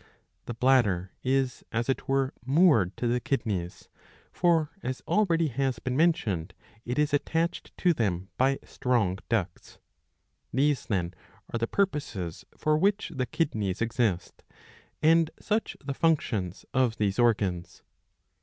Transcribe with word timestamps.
^ 0.00 0.02
The 0.46 0.54
bladder 0.54 1.12
is 1.22 1.62
as 1.72 1.90
it 1.90 2.08
were 2.08 2.32
moored^" 2.48 2.96
to 2.96 3.06
the 3.06 3.20
kidneys; 3.20 3.90
for, 4.32 4.70
as 4.82 5.02
already 5.02 5.48
has 5.48 5.78
been 5.78 5.94
mentioned, 5.94 6.54
it 6.86 6.98
is 6.98 7.12
attached 7.12 7.76
to 7.76 7.92
them 7.92 8.30
by 8.38 8.58
strong 8.64 9.18
ducts. 9.28 9.78
These 10.54 10.86
then 10.86 11.12
are 11.52 11.58
the 11.58 11.66
purposes 11.66 12.46
for 12.56 12.78
which 12.78 13.12
the 13.14 13.26
kidneys 13.26 13.82
exist, 13.82 14.42
and 15.02 15.30
such 15.38 15.76
the 15.84 15.92
functions 15.92 16.64
of 16.72 16.96
these 16.96 17.18
organs. 17.18 17.82